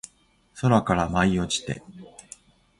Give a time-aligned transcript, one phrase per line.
[0.55, 1.83] 空から舞い落ちて